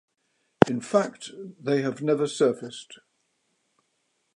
[0.67, 1.29] In fact
[1.59, 2.97] they have never surfaced.